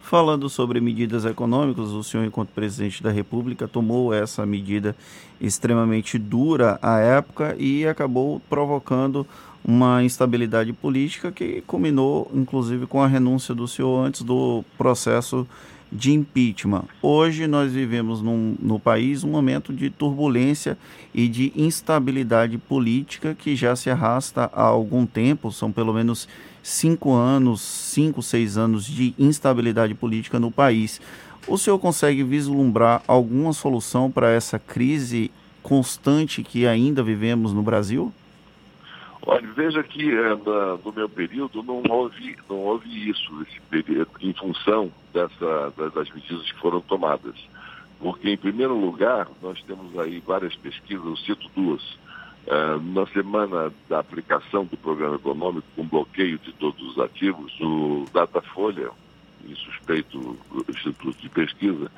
Falando 0.00 0.48
sobre 0.48 0.80
medidas 0.80 1.24
econômicas, 1.24 1.88
o 1.88 2.04
senhor, 2.04 2.24
enquanto 2.24 2.50
presidente 2.50 3.02
da 3.02 3.10
República, 3.10 3.66
tomou 3.66 4.14
essa 4.14 4.46
medida 4.46 4.94
extremamente 5.40 6.16
dura 6.16 6.78
à 6.80 7.00
época 7.00 7.56
e 7.58 7.84
acabou 7.84 8.40
provocando 8.48 9.26
uma 9.66 10.04
instabilidade 10.04 10.72
política 10.72 11.32
que 11.32 11.60
culminou, 11.66 12.30
inclusive, 12.32 12.86
com 12.86 13.02
a 13.02 13.08
renúncia 13.08 13.52
do 13.52 13.66
senhor 13.66 14.06
antes 14.06 14.22
do 14.22 14.64
processo 14.78 15.44
de 15.90 16.12
impeachment. 16.12 16.84
Hoje 17.02 17.46
nós 17.48 17.72
vivemos 17.72 18.22
num, 18.22 18.56
no 18.60 18.78
país 18.78 19.24
um 19.24 19.30
momento 19.30 19.72
de 19.72 19.90
turbulência 19.90 20.78
e 21.12 21.26
de 21.26 21.52
instabilidade 21.56 22.58
política 22.58 23.34
que 23.34 23.56
já 23.56 23.74
se 23.74 23.90
arrasta 23.90 24.50
há 24.52 24.62
algum 24.62 25.04
tempo, 25.04 25.50
são 25.50 25.72
pelo 25.72 25.92
menos 25.92 26.28
cinco 26.62 27.12
anos, 27.12 27.60
cinco, 27.60 28.22
seis 28.22 28.56
anos 28.56 28.84
de 28.84 29.14
instabilidade 29.18 29.94
política 29.94 30.38
no 30.38 30.50
país. 30.50 31.00
O 31.48 31.58
senhor 31.58 31.78
consegue 31.78 32.22
vislumbrar 32.22 33.02
alguma 33.06 33.52
solução 33.52 34.10
para 34.10 34.30
essa 34.30 34.58
crise 34.58 35.30
constante 35.62 36.42
que 36.42 36.66
ainda 36.66 37.02
vivemos 37.02 37.52
no 37.52 37.62
Brasil? 37.62 38.12
Olha, 39.28 39.52
veja 39.54 39.82
que 39.82 40.12
na, 40.12 40.78
no 40.84 40.92
meu 40.94 41.08
período 41.08 41.60
não 41.60 41.82
houve, 41.90 42.36
não 42.48 42.58
houve 42.58 43.10
isso, 43.10 43.44
período, 43.68 44.08
em 44.20 44.32
função 44.32 44.92
dessa, 45.12 45.72
das 45.92 46.08
medidas 46.10 46.52
que 46.52 46.58
foram 46.60 46.80
tomadas. 46.80 47.34
Porque, 47.98 48.30
em 48.30 48.36
primeiro 48.36 48.78
lugar, 48.78 49.26
nós 49.42 49.60
temos 49.62 49.98
aí 49.98 50.22
várias 50.24 50.54
pesquisas, 50.54 51.04
eu 51.04 51.16
cito 51.16 51.50
duas. 51.56 51.82
É, 52.46 52.78
na 52.94 53.04
semana 53.08 53.72
da 53.88 53.98
aplicação 53.98 54.64
do 54.64 54.76
programa 54.76 55.16
econômico, 55.16 55.66
com 55.74 55.84
bloqueio 55.84 56.38
de 56.38 56.52
todos 56.52 56.80
os 56.90 57.00
ativos, 57.00 57.52
o 57.60 58.04
Datafolha, 58.12 58.90
e 59.44 59.56
suspeito 59.56 60.38
Instituto 60.68 61.20
de 61.20 61.28
Pesquisa, 61.28 61.90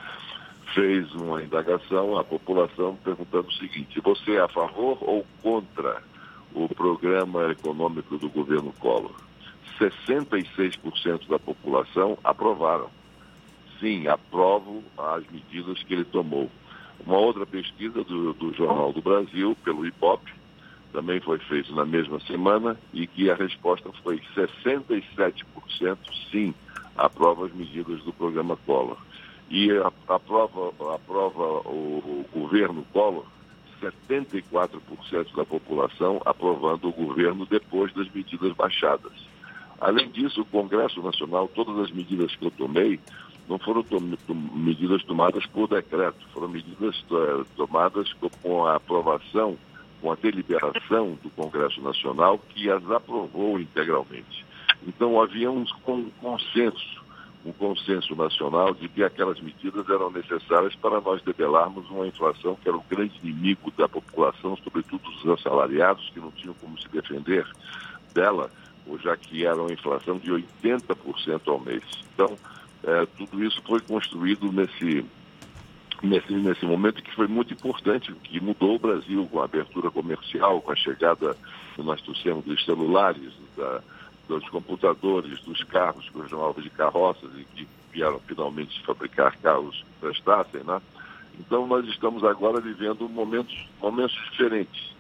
fez 0.74 1.12
uma 1.14 1.42
indagação 1.42 2.16
à 2.16 2.24
população 2.24 2.96
perguntando 3.04 3.48
o 3.48 3.52
seguinte: 3.52 4.00
você 4.00 4.36
é 4.36 4.40
a 4.40 4.48
favor 4.48 4.96
ou 5.02 5.26
contra 5.42 6.02
o 6.54 6.68
programa 6.68 7.50
econômico 7.50 8.16
do 8.16 8.28
governo 8.28 8.72
Collor? 8.78 9.14
66% 9.78 11.28
da 11.28 11.38
população 11.38 12.18
aprovaram. 12.24 12.90
Sim, 13.78 14.08
aprovo 14.08 14.82
as 14.96 15.24
medidas 15.30 15.82
que 15.84 15.94
ele 15.94 16.04
tomou. 16.04 16.50
Uma 17.06 17.16
outra 17.16 17.46
pesquisa 17.46 18.02
do, 18.02 18.32
do 18.32 18.52
Jornal 18.54 18.92
do 18.92 19.00
Brasil, 19.00 19.56
pelo 19.64 19.86
IPOP, 19.86 20.32
também 20.92 21.20
foi 21.20 21.38
feita 21.38 21.72
na 21.72 21.84
mesma 21.84 22.18
semana 22.20 22.76
e 22.92 23.06
que 23.06 23.30
a 23.30 23.34
resposta 23.34 23.90
foi 24.02 24.20
67% 24.34 25.44
sim, 26.30 26.54
aprova 26.96 27.46
as 27.46 27.52
medidas 27.52 28.02
do 28.02 28.12
programa 28.12 28.56
Collor. 28.66 28.96
E 29.50 29.70
aprova, 30.08 30.72
aprova 30.94 31.44
o, 31.68 32.24
o 32.34 32.40
governo 32.40 32.84
Collor 32.92 33.24
74% 33.80 35.36
da 35.36 35.44
população 35.44 36.20
aprovando 36.24 36.88
o 36.88 36.92
governo 36.92 37.46
depois 37.46 37.92
das 37.94 38.10
medidas 38.12 38.52
baixadas. 38.52 39.12
Além 39.80 40.10
disso, 40.10 40.40
o 40.40 40.46
Congresso 40.46 41.00
Nacional, 41.02 41.48
todas 41.48 41.78
as 41.78 41.90
medidas 41.90 42.34
que 42.34 42.44
eu 42.44 42.50
tomei, 42.50 42.98
não 43.48 43.58
foram 43.58 43.82
tom 43.82 44.00
medidas 44.54 45.02
tomadas 45.04 45.46
por 45.46 45.68
decreto, 45.68 46.18
foram 46.32 46.48
medidas 46.48 47.00
uh, 47.10 47.44
tomadas 47.56 48.12
com 48.42 48.66
a 48.66 48.76
aprovação, 48.76 49.56
com 50.00 50.12
a 50.12 50.16
deliberação 50.16 51.18
do 51.22 51.30
Congresso 51.30 51.80
Nacional, 51.80 52.38
que 52.50 52.70
as 52.70 52.88
aprovou 52.90 53.58
integralmente. 53.58 54.44
Então 54.86 55.20
havia 55.20 55.50
um 55.50 55.64
consenso, 56.20 57.02
um 57.44 57.52
consenso 57.52 58.14
nacional 58.16 58.74
de 58.74 58.88
que 58.88 59.02
aquelas 59.02 59.40
medidas 59.40 59.88
eram 59.88 60.10
necessárias 60.10 60.74
para 60.76 61.00
nós 61.00 61.22
debelarmos 61.22 61.88
uma 61.90 62.06
inflação 62.06 62.56
que 62.56 62.68
era 62.68 62.76
o 62.76 62.84
grande 62.88 63.18
inimigo 63.22 63.72
da 63.76 63.88
população, 63.88 64.56
sobretudo 64.56 65.10
dos 65.10 65.38
assalariados, 65.38 66.10
que 66.10 66.20
não 66.20 66.30
tinham 66.32 66.54
como 66.54 66.78
se 66.78 66.88
defender 66.88 67.46
dela, 68.12 68.50
já 69.02 69.16
que 69.16 69.44
era 69.44 69.56
uma 69.56 69.72
inflação 69.72 70.18
de 70.18 70.30
80% 70.30 71.40
ao 71.46 71.60
mês. 71.60 71.82
Então, 72.14 72.36
é, 72.82 73.06
tudo 73.16 73.42
isso 73.42 73.62
foi 73.66 73.80
construído 73.80 74.50
nesse, 74.52 75.04
nesse, 76.02 76.32
nesse 76.32 76.64
momento 76.64 77.02
que 77.02 77.14
foi 77.14 77.26
muito 77.26 77.52
importante, 77.52 78.12
que 78.24 78.40
mudou 78.40 78.76
o 78.76 78.78
Brasil 78.78 79.26
com 79.30 79.40
a 79.40 79.44
abertura 79.44 79.90
comercial, 79.90 80.60
com 80.60 80.72
a 80.72 80.76
chegada 80.76 81.36
que 81.74 81.82
nós 81.82 82.00
trouxemos 82.02 82.44
dos 82.44 82.64
celulares, 82.64 83.32
da, 83.56 83.82
dos 84.28 84.48
computadores, 84.48 85.40
dos 85.40 85.64
carros, 85.64 86.08
que 86.08 86.18
hoje 86.18 86.30
chamava 86.30 86.60
de 86.62 86.70
carroças, 86.70 87.30
e 87.36 87.44
que 87.44 87.66
vieram 87.92 88.20
finalmente 88.20 88.80
fabricar 88.84 89.36
carros 89.38 89.76
que 89.76 90.00
prestassem, 90.00 90.62
né? 90.62 90.80
Então 91.40 91.66
nós 91.66 91.86
estamos 91.86 92.22
agora 92.22 92.60
vivendo 92.60 93.08
momentos, 93.08 93.66
momentos 93.80 94.16
diferentes 94.30 94.98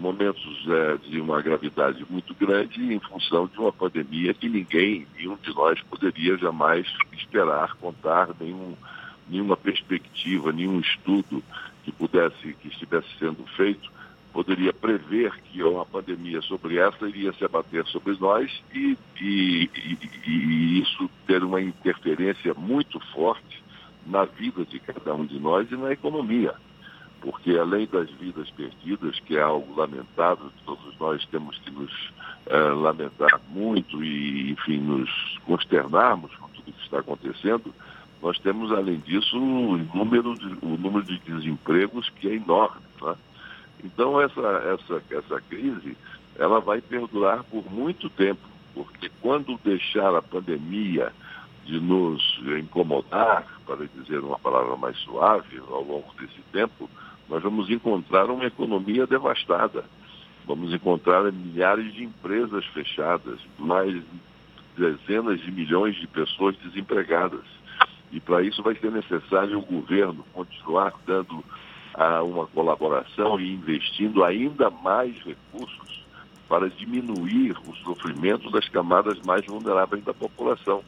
momentos 0.00 0.64
é, 0.66 0.96
de 1.08 1.20
uma 1.20 1.42
gravidade 1.42 2.04
muito 2.08 2.34
grande 2.34 2.82
em 2.82 2.98
função 2.98 3.46
de 3.46 3.58
uma 3.58 3.70
pandemia 3.70 4.32
que 4.32 4.48
ninguém, 4.48 5.06
nenhum 5.16 5.36
de 5.36 5.54
nós 5.54 5.80
poderia 5.82 6.36
jamais 6.38 6.86
esperar, 7.12 7.74
contar 7.74 8.30
nenhum, 8.40 8.74
nenhuma 9.28 9.56
perspectiva, 9.56 10.52
nenhum 10.52 10.80
estudo 10.80 11.44
que 11.84 11.92
pudesse, 11.92 12.54
que 12.54 12.68
estivesse 12.68 13.08
sendo 13.18 13.44
feito, 13.56 13.90
poderia 14.32 14.72
prever 14.72 15.32
que 15.44 15.62
uma 15.62 15.84
pandemia 15.84 16.40
sobre 16.42 16.78
essa 16.78 17.08
iria 17.08 17.32
se 17.32 17.44
abater 17.44 17.84
sobre 17.86 18.16
nós 18.18 18.50
e, 18.72 18.96
e, 19.20 19.70
e, 19.74 19.98
e 20.26 20.80
isso 20.80 21.10
ter 21.26 21.42
uma 21.42 21.60
interferência 21.60 22.54
muito 22.54 23.00
forte 23.12 23.62
na 24.06 24.24
vida 24.24 24.64
de 24.64 24.78
cada 24.80 25.14
um 25.14 25.26
de 25.26 25.38
nós 25.38 25.70
e 25.70 25.76
na 25.76 25.92
economia 25.92 26.54
porque 27.20 27.56
além 27.56 27.86
das 27.86 28.10
vidas 28.12 28.50
perdidas, 28.50 29.18
que 29.20 29.36
é 29.36 29.42
algo 29.42 29.78
lamentável, 29.78 30.50
todos 30.64 30.98
nós 30.98 31.24
temos 31.26 31.58
que 31.58 31.70
nos 31.70 31.92
é, 32.46 32.56
lamentar 32.56 33.40
muito 33.50 34.02
e, 34.02 34.50
enfim, 34.50 34.78
nos 34.78 35.10
consternarmos 35.44 36.34
com 36.36 36.48
tudo 36.48 36.72
que 36.72 36.82
está 36.82 37.00
acontecendo, 37.00 37.74
nós 38.22 38.38
temos, 38.38 38.72
além 38.72 38.98
disso, 39.00 39.36
o 39.36 39.76
número 39.94 40.34
de, 40.34 40.58
o 40.62 40.76
número 40.76 41.04
de 41.04 41.18
desempregos 41.20 42.08
que 42.10 42.28
é 42.28 42.34
enorme. 42.34 42.80
Né? 43.02 43.14
Então, 43.82 44.20
essa, 44.20 44.40
essa, 44.40 45.02
essa 45.10 45.40
crise, 45.42 45.96
ela 46.36 46.60
vai 46.60 46.80
perdurar 46.80 47.44
por 47.44 47.70
muito 47.70 48.08
tempo, 48.10 48.40
porque 48.74 49.10
quando 49.20 49.58
deixar 49.64 50.14
a 50.14 50.22
pandemia 50.22 51.12
de 51.64 51.80
nos 51.80 52.40
incomodar, 52.58 53.46
para 53.66 53.86
dizer 53.86 54.18
uma 54.20 54.38
palavra 54.38 54.76
mais 54.76 54.96
suave, 54.98 55.58
ao 55.58 55.82
longo 55.82 56.12
desse 56.18 56.40
tempo, 56.52 56.88
nós 57.28 57.42
vamos 57.42 57.70
encontrar 57.70 58.26
uma 58.26 58.44
economia 58.44 59.06
devastada. 59.06 59.84
Vamos 60.46 60.74
encontrar 60.74 61.30
milhares 61.30 61.92
de 61.94 62.04
empresas 62.04 62.66
fechadas, 62.66 63.38
mais 63.58 64.02
dezenas 64.76 65.40
de 65.40 65.52
milhões 65.52 65.94
de 65.96 66.06
pessoas 66.08 66.56
desempregadas. 66.56 67.44
E 68.10 68.18
para 68.18 68.42
isso 68.42 68.62
vai 68.62 68.74
ser 68.74 68.90
necessário 68.90 69.58
o 69.58 69.64
governo 69.64 70.24
continuar 70.32 70.92
dando 71.06 71.44
ah, 71.94 72.22
uma 72.22 72.46
colaboração 72.46 73.40
e 73.40 73.54
investindo 73.54 74.24
ainda 74.24 74.70
mais 74.70 75.14
recursos 75.18 76.04
para 76.48 76.68
diminuir 76.68 77.56
o 77.66 77.74
sofrimento 77.76 78.50
das 78.50 78.68
camadas 78.68 79.18
mais 79.24 79.44
vulneráveis 79.46 80.04
da 80.04 80.12
população. 80.12 80.82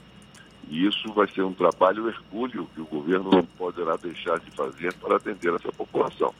E 0.68 0.86
isso 0.86 1.12
vai 1.12 1.28
ser 1.28 1.42
um 1.42 1.52
trabalho 1.52 2.08
hercúleo 2.08 2.68
que 2.74 2.80
o 2.80 2.86
governo 2.86 3.30
não 3.30 3.44
poderá 3.44 3.96
deixar 3.96 4.38
de 4.40 4.50
fazer 4.50 4.92
para 4.94 5.16
atender 5.16 5.54
essa 5.54 5.70
população. 5.72 6.34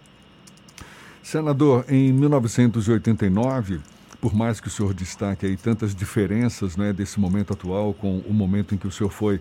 Senador, 1.23 1.85
em 1.89 2.13
1989, 2.13 3.81
por 4.21 4.35
mais 4.35 4.61
que 4.61 4.69
o 4.69 4.71
senhor 4.71 4.93
destaque 4.93 5.47
aí 5.47 5.57
tantas 5.57 5.95
diferenças 5.95 6.77
né, 6.77 6.93
desse 6.93 7.21
momento 7.21 7.53
atual 7.53 7.95
com 7.95 8.19
o 8.19 8.33
momento 8.33 8.75
em 8.75 8.79
que 8.79 8.87
o 8.87 8.91
senhor 8.91 9.11
foi 9.11 9.41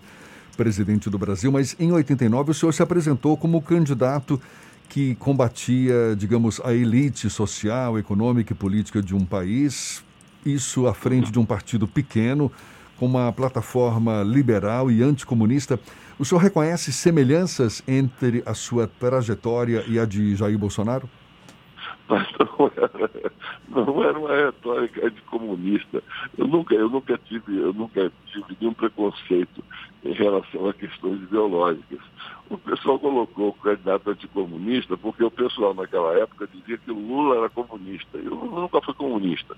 presidente 0.56 1.10
do 1.10 1.18
Brasil, 1.18 1.52
mas 1.52 1.76
em 1.80 1.92
89 1.92 2.52
o 2.52 2.54
senhor 2.54 2.72
se 2.72 2.84
apresentou 2.84 3.36
como 3.36 3.62
candidato 3.62 4.40
que 4.92 5.16
combatia, 5.16 6.18
digamos, 6.18 6.60
a 6.66 6.74
elite 6.74 7.30
social, 7.30 7.98
econômica 7.98 8.52
e 8.52 8.56
política 8.56 9.02
de 9.02 9.16
um 9.16 9.26
país, 9.26 10.06
isso 10.46 10.86
à 10.86 10.94
frente 10.94 11.32
de 11.32 11.40
um 11.40 11.46
partido 11.46 11.88
pequeno, 11.88 12.52
com 12.98 13.06
uma 13.06 13.32
plataforma 13.32 14.22
liberal 14.22 14.92
e 14.92 15.02
anticomunista. 15.02 15.80
O 16.20 16.26
senhor 16.26 16.42
reconhece 16.42 16.92
semelhanças 16.92 17.82
entre 17.88 18.44
a 18.46 18.54
sua 18.54 18.86
trajetória 18.86 19.86
e 19.88 19.98
a 19.98 20.04
de 20.04 20.36
Jair 20.36 20.58
Bolsonaro? 20.58 21.10
Mas 22.10 22.28
não 22.60 22.70
era, 22.76 23.12
não 23.70 24.04
era 24.04 24.20
uma 24.20 24.36
retórica 24.36 25.08
anticomunista. 25.08 26.04
Eu 26.38 26.48
nunca, 26.48 26.76
eu 26.76 26.90
nunca 26.90 27.18
tive, 27.18 27.58
eu 27.58 27.72
nunca 27.72 28.12
tive 28.26 28.58
nenhum 28.60 28.74
preconceito 28.74 29.64
em 30.04 30.12
relação 30.12 30.68
a 30.68 30.74
questões 30.74 31.22
ideológicas. 31.22 32.00
O 32.52 32.58
pessoal 32.58 33.00
colocou 33.00 33.48
o 33.48 33.54
candidato 33.54 34.10
anticomunista 34.10 34.98
porque 34.98 35.24
o 35.24 35.32
pessoal 35.32 35.74
naquela 35.74 36.20
época 36.20 36.50
dizia 36.54 36.78
que 36.78 36.92
o 36.92 37.00
Lula 37.00 37.38
era 37.38 37.50
comunista. 37.50 38.18
E 38.18 38.24
Lula 38.24 38.62
nunca 38.64 38.82
foi 38.82 38.94
comunista. 38.94 39.56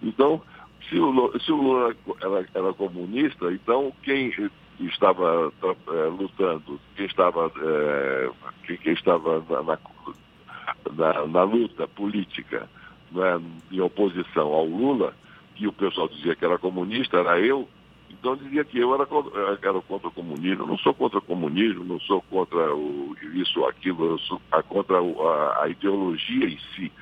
Então, 0.00 0.40
se 0.88 0.96
o 0.96 1.10
Lula, 1.10 1.40
se 1.40 1.50
o 1.50 1.56
Lula 1.56 1.96
era, 2.22 2.48
era, 2.54 2.72
comunista, 2.72 3.50
então 3.52 3.92
quem 4.04 4.32
estava 4.78 5.52
é, 5.88 6.04
lutando, 6.06 6.80
quem 6.94 7.06
estava, 7.06 7.50
é, 7.60 8.30
quem, 8.76 8.92
estava 8.92 9.44
na, 9.50 9.62
na, 9.64 9.78
na, 10.92 11.26
na 11.26 11.42
luta 11.42 11.88
política 11.88 12.70
né, 13.10 13.40
em 13.72 13.80
oposição 13.80 14.52
ao 14.52 14.66
Lula, 14.66 15.14
que 15.56 15.66
o 15.66 15.72
pessoal 15.72 16.06
dizia 16.06 16.36
que 16.36 16.44
era 16.44 16.58
comunista, 16.58 17.16
era 17.16 17.40
eu, 17.40 17.68
então 18.10 18.36
dizia 18.36 18.64
que 18.64 18.78
eu 18.78 18.94
era, 18.94 19.06
era 19.62 19.80
contra 19.82 20.08
o 20.08 20.12
comunismo. 20.12 20.62
Eu 20.64 20.66
não 20.66 20.78
sou 20.78 20.94
contra 20.94 21.18
o 21.18 21.22
comunismo, 21.22 21.84
não 21.84 22.00
sou 22.00 22.22
contra 22.22 22.74
o, 22.74 23.16
isso 23.34 23.60
ou 23.60 23.68
aquilo, 23.68 24.12
eu 24.12 24.18
sou 24.20 24.40
contra 24.68 24.98
a, 24.98 25.62
a 25.64 25.68
ideologia 25.68 26.46
em 26.46 26.58
si. 26.74 26.92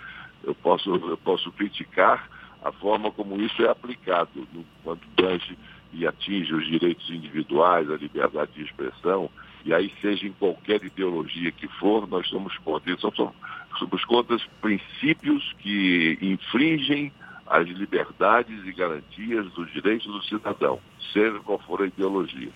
Eu 0.42 0.54
posso, 0.54 0.94
eu 0.94 1.16
posso 1.18 1.50
criticar 1.52 2.28
a 2.62 2.73
forma 2.73 3.11
como 3.11 3.40
isso 3.40 3.62
é 3.62 3.68
aplicado, 3.68 4.46
no, 4.52 4.64
quanto 4.82 5.06
tange 5.16 5.56
e 5.92 6.06
atinge 6.06 6.52
os 6.52 6.66
direitos 6.66 7.08
individuais, 7.08 7.90
a 7.90 7.96
liberdade 7.96 8.52
de 8.52 8.62
expressão, 8.62 9.30
e 9.64 9.73
aí 9.73 9.92
seja 10.00 10.26
em 10.26 10.32
qualquer 10.32 10.82
ideologia 10.84 11.52
que 11.52 11.68
for, 11.68 12.06
nós 12.08 12.26
somos 12.28 12.56
contra. 12.58 12.92
Então, 12.92 13.12
somos, 13.12 13.34
somos 13.78 14.04
contra 14.04 14.34
os 14.34 14.44
princípios 14.61 15.52
que 15.61 16.18
infringem 16.20 17.12
as 17.46 17.66
liberdades 17.68 18.64
e 18.64 18.72
garantias 18.72 19.46
dos 19.52 19.70
direitos 19.72 20.06
do 20.06 20.22
cidadão, 20.24 20.80
seja 21.12 21.38
qual 21.40 21.58
for 21.58 21.82
a 21.82 21.86
ideologia. 21.86 22.50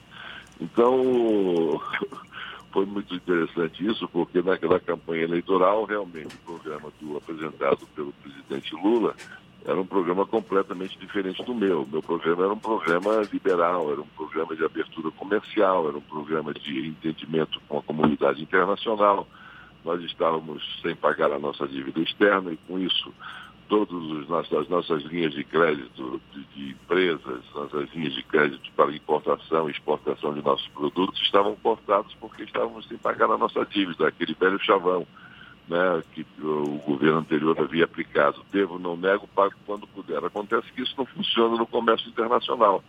Então, 0.60 1.80
foi 2.72 2.86
muito 2.86 3.14
interessante 3.14 3.86
isso, 3.86 4.08
porque 4.08 4.42
naquela 4.42 4.80
campanha 4.80 5.24
eleitoral, 5.24 5.84
realmente, 5.84 6.34
o 6.34 6.58
programa 6.58 6.92
do, 7.00 7.16
apresentado 7.16 7.86
pelo 7.94 8.12
presidente 8.12 8.74
Lula 8.74 9.14
era 9.64 9.78
um 9.78 9.86
programa 9.86 10.24
completamente 10.24 10.98
diferente 10.98 11.42
do 11.44 11.54
meu. 11.54 11.86
Meu 11.90 12.02
programa 12.02 12.44
era 12.44 12.52
um 12.52 12.58
programa 12.58 13.22
liberal, 13.32 13.90
era 13.92 14.00
um 14.00 14.06
programa 14.16 14.56
de 14.56 14.64
abertura 14.64 15.10
comercial, 15.10 15.88
era 15.88 15.98
um 15.98 16.02
programa 16.02 16.54
de 16.54 16.88
entendimento 16.88 17.60
com 17.68 17.78
a 17.78 17.82
comunidade 17.82 18.42
internacional. 18.42 19.26
Nós 19.84 20.02
estávamos 20.02 20.62
sem 20.82 20.94
pagar 20.94 21.32
a 21.32 21.38
nossa 21.38 21.66
dívida 21.66 22.00
externa 22.00 22.52
e, 22.52 22.56
com 22.56 22.78
isso, 22.78 23.12
todas 23.68 24.30
as 24.52 24.68
nossas 24.68 25.02
linhas 25.04 25.32
de 25.32 25.44
crédito 25.44 26.20
de, 26.32 26.44
de, 26.44 26.70
empresas, 26.72 27.42
nossas 27.54 27.92
linhas 27.94 28.14
de 28.14 28.22
crédito 28.22 28.70
para 28.74 28.90
importação 28.92 29.68
e 29.68 29.72
exportação 29.72 30.32
de 30.34 30.42
nossos 30.42 30.66
produtos 30.68 31.20
estavam 31.20 31.54
cortados 31.56 32.14
porque 32.20 32.44
estávamos 32.44 32.86
sem 32.88 32.96
pagar 32.96 33.30
a 33.30 33.38
nossa 33.38 33.64
dívida, 33.66 34.08
aquele 34.08 34.34
velho 34.34 34.58
chavão 34.64 35.06
né, 35.68 36.02
que 36.14 36.26
o 36.40 36.80
governo 36.86 37.18
anterior 37.18 37.56
havia 37.60 37.84
aplicado. 37.84 38.42
Devo, 38.50 38.78
não 38.78 38.96
nego, 38.96 39.28
pago 39.28 39.54
quando 39.66 39.86
puder. 39.86 40.24
Acontece 40.24 40.72
que 40.72 40.82
isso 40.82 40.94
não 40.96 41.04
funciona 41.04 41.56
no 41.56 41.66
comércio 41.66 42.08
internacional. 42.08 42.82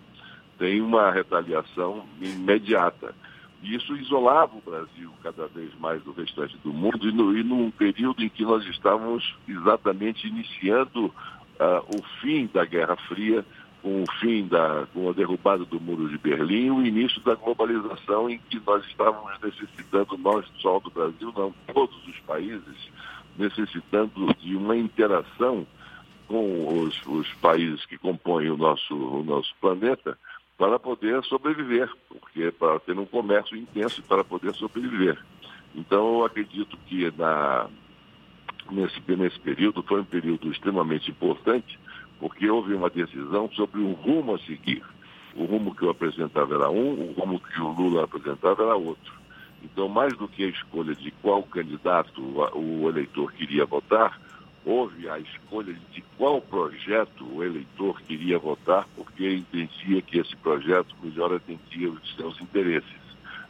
Tem 0.58 0.82
uma 0.82 1.12
retaliação 1.12 2.06
imediata. 2.22 3.14
E 3.62 3.76
isso 3.76 3.96
isolava 3.96 4.56
o 4.56 4.62
Brasil 4.62 5.12
cada 5.22 5.48
vez 5.48 5.70
mais 5.80 6.02
do 6.04 6.14
restante 6.14 6.58
do 6.64 6.72
mundo 6.72 7.10
e, 7.10 7.12
no, 7.12 7.38
e 7.38 7.44
num 7.44 7.70
período 7.72 8.24
em 8.24 8.30
que 8.30 8.44
nós 8.44 8.66
estávamos 8.66 9.36
exatamente 9.48 10.28
iniciando 10.28 11.08
uh, 11.08 11.84
o 11.98 12.02
fim 12.22 12.50
da 12.54 12.64
Guerra 12.64 12.96
Fria, 12.96 13.46
com 13.82 14.04
o 14.04 14.12
fim 14.20 14.48
da, 14.48 14.88
com 14.94 15.10
a 15.10 15.14
derrubada 15.14 15.66
do 15.66 15.80
Muro 15.80 16.10
de 16.10 16.18
Berlim, 16.18 16.70
o 16.70 16.86
início 16.86 17.22
da 17.22 17.36
globalização 17.36 18.30
em 18.30 18.38
que 18.50 18.62
nós 18.66 18.86
estávamos 18.86 19.32
necessitando, 19.42 20.18
nós 20.18 20.46
só 20.60 20.80
do 20.80 20.90
Brasil, 20.90 21.34
não, 21.36 21.54
todos 21.74 22.08
os 22.08 22.20
países, 22.22 22.90
necessitando 23.38 24.34
de 24.40 24.56
uma 24.56 24.76
interação 24.76 25.66
com 26.28 26.82
os, 26.82 27.02
os 27.08 27.34
países 27.36 27.86
que 27.86 27.98
compõem 27.98 28.50
o 28.50 28.58
nosso, 28.58 28.94
o 28.94 29.24
nosso 29.24 29.54
planeta, 29.60 30.18
para 30.60 30.78
poder 30.78 31.24
sobreviver, 31.24 31.90
porque 32.10 32.52
para 32.52 32.82
ter 32.82 33.00
um 33.00 33.06
comércio 33.06 33.56
intenso 33.56 34.04
para 34.04 34.26
poder 34.26 34.54
sobreviver. 34.56 35.18
Então, 35.74 36.20
eu 36.20 36.26
acredito 36.26 36.78
que 36.86 37.10
na, 37.18 37.70
nesse, 38.70 39.02
nesse 39.08 39.40
período 39.40 39.82
foi 39.82 40.02
um 40.02 40.06
período 40.06 40.52
extremamente 40.52 41.10
importante, 41.10 41.80
porque 42.20 42.50
houve 42.50 42.74
uma 42.74 42.90
decisão 42.90 43.50
sobre 43.54 43.80
o 43.80 43.94
rumo 43.94 44.36
a 44.36 44.40
seguir. 44.40 44.84
O 45.34 45.46
rumo 45.46 45.74
que 45.74 45.84
eu 45.84 45.92
apresentava 45.92 46.54
era 46.56 46.70
um, 46.70 47.10
o 47.10 47.14
rumo 47.14 47.40
que 47.40 47.62
o 47.62 47.72
Lula 47.72 48.04
apresentava 48.04 48.62
era 48.62 48.76
outro. 48.76 49.14
Então, 49.64 49.88
mais 49.88 50.12
do 50.18 50.28
que 50.28 50.44
a 50.44 50.50
escolha 50.50 50.94
de 50.94 51.10
qual 51.22 51.42
candidato 51.44 52.22
o 52.22 52.90
eleitor 52.90 53.32
queria 53.32 53.66
votar, 53.66 54.20
houve 54.66 55.10
a 55.10 55.20
escolha 55.20 55.74
de 55.92 56.04
qual 56.18 56.42
projeto 56.42 57.26
o 57.34 57.44
eleitor 57.44 58.02
queria 58.02 58.38
votar, 58.38 58.88
porque 58.96 59.36
entendia 59.36 60.02
que 60.02 60.20
esse 60.20 60.36
projeto 60.36 60.96
melhor 61.02 61.34
atendia 61.34 61.90
os 61.90 62.16
seus 62.16 62.40
interesses. 62.42 63.00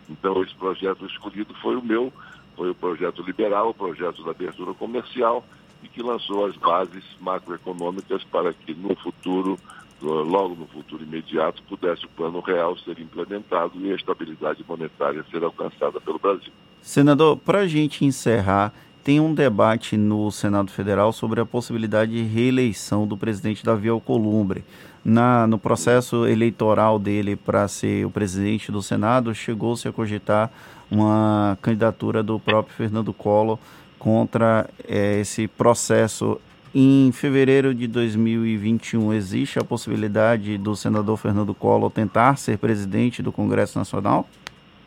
Então, 0.09 0.41
esse 0.41 0.53
projeto 0.55 1.05
escolhido 1.05 1.53
foi 1.55 1.75
o 1.75 1.83
meu, 1.83 2.11
foi 2.55 2.69
o 2.69 2.75
projeto 2.75 3.21
liberal, 3.21 3.69
o 3.69 3.73
projeto 3.73 4.23
da 4.23 4.31
abertura 4.31 4.73
comercial, 4.73 5.45
e 5.83 5.87
que 5.87 6.01
lançou 6.01 6.45
as 6.45 6.55
bases 6.57 7.03
macroeconômicas 7.19 8.23
para 8.25 8.53
que 8.53 8.73
no 8.73 8.95
futuro, 8.95 9.57
logo 10.01 10.55
no 10.55 10.67
futuro 10.67 11.03
imediato, 11.03 11.63
pudesse 11.63 12.05
o 12.05 12.09
plano 12.09 12.39
real 12.41 12.77
ser 12.79 12.99
implementado 12.99 13.79
e 13.79 13.91
a 13.91 13.95
estabilidade 13.95 14.63
monetária 14.67 15.23
ser 15.31 15.43
alcançada 15.43 16.01
pelo 16.01 16.19
Brasil. 16.19 16.51
Senador, 16.81 17.37
para 17.37 17.59
a 17.59 17.67
gente 17.67 18.03
encerrar, 18.03 18.73
tem 19.03 19.19
um 19.19 19.33
debate 19.33 19.97
no 19.97 20.31
Senado 20.31 20.71
Federal 20.71 21.11
sobre 21.11 21.39
a 21.39 21.45
possibilidade 21.45 22.11
de 22.11 22.23
reeleição 22.23 23.07
do 23.07 23.17
presidente 23.17 23.63
Davi 23.63 23.89
Alcolumbre. 23.89 24.63
Na, 25.03 25.47
no 25.47 25.57
processo 25.57 26.27
eleitoral 26.27 26.99
dele 26.99 27.35
para 27.35 27.67
ser 27.67 28.05
o 28.05 28.11
presidente 28.11 28.71
do 28.71 28.81
Senado, 28.81 29.33
chegou-se 29.33 29.87
a 29.87 29.91
cogitar 29.93 30.51
uma 30.91 31.57
candidatura 31.61 32.21
do 32.21 32.39
próprio 32.39 32.75
Fernando 32.75 33.13
Collor 33.13 33.57
contra 33.97 34.69
é, 34.87 35.19
esse 35.19 35.47
processo. 35.47 36.39
Em 36.75 37.11
fevereiro 37.11 37.73
de 37.73 37.87
2021, 37.87 39.13
existe 39.13 39.57
a 39.57 39.63
possibilidade 39.63 40.57
do 40.57 40.75
senador 40.75 41.17
Fernando 41.17 41.53
Collor 41.53 41.89
tentar 41.89 42.37
ser 42.37 42.59
presidente 42.59 43.23
do 43.23 43.31
Congresso 43.31 43.79
Nacional? 43.79 44.27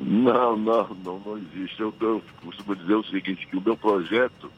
Não, 0.05 0.57
não, 0.57 0.89
não, 1.05 1.19
não 1.25 1.39
existe. 1.39 1.81
Eu, 1.81 1.95
eu 2.01 2.23
costumo 2.45 2.75
dizer 2.77 2.95
o 2.95 3.05
seguinte, 3.05 3.47
que 3.47 3.57
o 3.57 3.61
meu 3.61 3.77
projeto, 3.77 4.51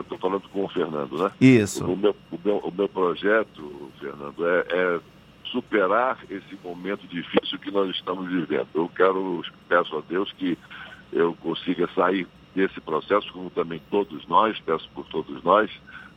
estou 0.00 0.18
é, 0.18 0.20
falando 0.20 0.48
com 0.48 0.64
o 0.64 0.68
Fernando, 0.68 1.16
né? 1.16 1.30
Isso. 1.40 1.84
O, 1.84 1.96
meu, 1.96 2.14
o, 2.30 2.38
meu, 2.44 2.56
o 2.58 2.72
meu 2.72 2.88
projeto, 2.88 3.90
Fernando, 3.98 4.46
é, 4.46 4.66
é 4.70 5.00
superar 5.50 6.18
esse 6.30 6.58
momento 6.62 7.06
difícil 7.06 7.58
que 7.58 7.70
nós 7.70 7.90
estamos 7.90 8.28
vivendo. 8.28 8.68
Eu 8.74 8.88
quero, 8.88 9.42
peço 9.68 9.96
a 9.96 10.02
Deus 10.08 10.32
que 10.32 10.58
eu 11.12 11.34
consiga 11.34 11.88
sair 11.94 12.26
desse 12.54 12.80
processo, 12.80 13.32
como 13.32 13.50
também 13.50 13.80
todos 13.90 14.26
nós, 14.26 14.58
peço 14.60 14.88
por 14.94 15.06
todos 15.06 15.42
nós, 15.42 15.70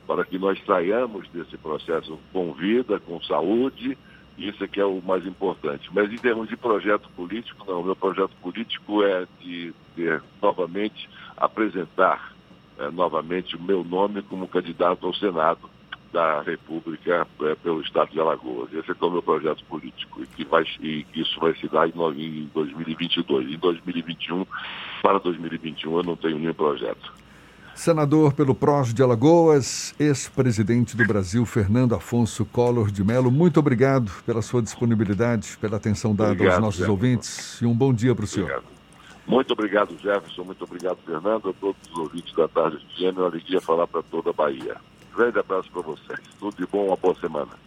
para 0.08 0.26
que 0.26 0.38
nós 0.38 0.60
saiamos 0.66 1.28
desse 1.30 1.58
processo 1.58 2.20
com 2.32 2.54
vida, 2.54 3.00
com 3.00 3.22
saúde, 3.22 3.98
isso 4.38 4.64
é 4.64 4.68
que 4.68 4.80
é 4.80 4.86
o 4.86 5.02
mais 5.02 5.26
importante. 5.26 5.90
Mas 5.94 6.12
em 6.12 6.18
termos 6.18 6.50
de 6.50 6.58
projeto 6.58 7.10
político, 7.16 7.66
não. 7.68 7.84
Meu 7.84 7.96
projeto 7.96 8.32
político 8.42 9.04
é 9.04 9.26
de, 9.40 9.74
de 9.96 10.22
novamente 10.42 11.10
apresentar 11.38 12.34
é, 12.78 12.90
novamente 12.92 13.56
o 13.56 13.62
meu 13.62 13.84
nome 13.84 14.22
como 14.24 14.48
candidato 14.48 15.06
ao 15.06 15.14
Senado 15.14 15.70
da 16.12 16.42
República 16.42 17.28
é, 17.42 17.56
pelo 17.56 17.82
Estado 17.82 18.12
de 18.12 18.20
Alagoas. 18.20 18.74
Esse 18.74 18.92
é, 18.92 18.96
é 19.00 19.06
o 19.06 19.12
meu 19.12 19.22
projeto 19.22 19.64
político 19.66 20.22
e 20.24 20.28
que, 20.28 20.46
vai, 20.46 20.64
e 20.82 21.06
isso 21.16 21.40
vai 21.40 21.54
se 21.56 21.68
dar 21.68 21.88
em 21.88 22.50
2022. 22.54 23.52
Em 23.52 23.58
2021, 23.58 24.46
para 25.02 25.20
2021, 25.20 25.98
eu 25.98 26.04
não 26.04 26.16
tenho 26.16 26.40
nenhum 26.40 26.54
projeto. 26.54 27.25
Senador 27.76 28.34
pelo 28.34 28.56
PROS 28.56 28.94
de 28.94 29.04
Alagoas, 29.04 29.94
ex-presidente 30.00 30.96
do 30.96 31.06
Brasil, 31.06 31.46
Fernando 31.46 31.94
Afonso 31.94 32.46
Collor 32.46 32.90
de 32.90 33.04
Mello, 33.04 33.30
muito 33.30 33.60
obrigado 33.60 34.10
pela 34.26 34.42
sua 34.42 34.62
disponibilidade, 34.62 35.58
pela 35.60 35.76
atenção 35.76 36.16
dada 36.16 36.32
obrigado, 36.32 36.54
aos 36.54 36.62
nossos 36.62 36.80
Jefferson. 36.80 36.92
ouvintes 36.94 37.62
e 37.62 37.66
um 37.66 37.76
bom 37.76 37.94
dia 37.94 38.16
para 38.16 38.24
o 38.24 38.28
senhor. 38.28 38.64
Muito 39.28 39.52
obrigado, 39.52 39.94
Jefferson, 40.02 40.44
muito 40.46 40.64
obrigado, 40.64 40.98
Fernando, 41.06 41.50
a 41.50 41.54
todos 41.54 41.82
os 41.92 41.98
ouvintes 41.98 42.34
da 42.34 42.48
tarde 42.48 42.80
de 42.96 43.06
é 43.06 43.12
uma 43.12 43.26
alegria 43.26 43.60
falar 43.60 43.88
para 43.88 44.02
toda 44.04 44.30
a 44.30 44.34
Bahia. 44.34 44.78
Grande 45.14 45.38
abraço 45.38 45.70
para 45.70 45.82
vocês, 45.82 46.20
tudo 46.40 46.56
de 46.56 46.66
bom, 46.66 46.88
uma 46.88 46.96
boa 46.96 47.16
semana. 47.16 47.65